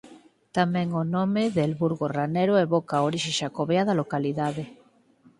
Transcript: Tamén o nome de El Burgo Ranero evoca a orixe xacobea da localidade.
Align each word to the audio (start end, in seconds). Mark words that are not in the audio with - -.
Tamén 0.57 0.87
o 1.01 1.03
nome 1.15 1.43
de 1.55 1.61
El 1.67 1.73
Burgo 1.81 2.05
Ranero 2.17 2.53
evoca 2.65 2.93
a 2.97 3.05
orixe 3.09 3.31
xacobea 3.39 3.83
da 3.87 3.99
localidade. 4.01 4.63